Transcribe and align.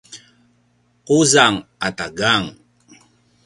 quzang 1.05 1.55
ata 1.87 2.05
gang 2.19 2.47